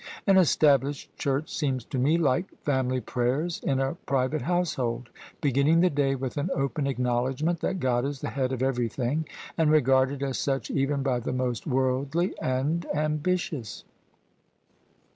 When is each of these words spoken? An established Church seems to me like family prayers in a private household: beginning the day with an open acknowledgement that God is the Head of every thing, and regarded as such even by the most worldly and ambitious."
An 0.25 0.35
established 0.39 1.15
Church 1.15 1.55
seems 1.55 1.85
to 1.85 1.99
me 1.99 2.17
like 2.17 2.57
family 2.63 2.99
prayers 2.99 3.61
in 3.63 3.79
a 3.79 3.93
private 4.07 4.41
household: 4.41 5.09
beginning 5.41 5.81
the 5.81 5.91
day 5.91 6.15
with 6.15 6.37
an 6.37 6.49
open 6.55 6.87
acknowledgement 6.87 7.59
that 7.59 7.79
God 7.79 8.03
is 8.03 8.19
the 8.21 8.31
Head 8.31 8.51
of 8.51 8.63
every 8.63 8.87
thing, 8.89 9.27
and 9.59 9.69
regarded 9.69 10.23
as 10.23 10.39
such 10.39 10.71
even 10.71 11.03
by 11.03 11.19
the 11.19 11.33
most 11.33 11.67
worldly 11.67 12.33
and 12.41 12.83
ambitious." 12.95 13.83